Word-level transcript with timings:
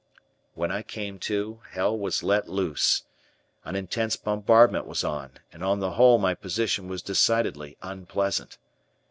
When 0.55 0.71
I 0.71 0.81
came 0.81 1.19
to, 1.29 1.61
hell 1.73 1.95
was 1.95 2.23
let 2.23 2.49
loose. 2.49 3.03
An 3.63 3.75
intense 3.75 4.15
bombardment 4.15 4.87
was 4.87 5.03
on, 5.03 5.37
and 5.53 5.63
on 5.63 5.79
the 5.79 5.91
whole 5.91 6.17
my 6.17 6.33
position 6.33 6.87
was 6.87 7.03
decidedly 7.03 7.77
unpleasant. 7.83 8.57